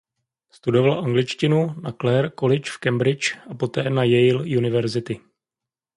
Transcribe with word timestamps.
Studoval 0.51 0.99
angličtinu 1.05 1.75
na 1.81 1.91
Clare 2.01 2.29
College 2.39 2.69
v 2.71 2.77
Cambridge 2.77 3.37
a 3.49 3.55
poté 3.55 3.89
na 3.89 4.03
Yale 4.03 4.41
University. 4.57 5.19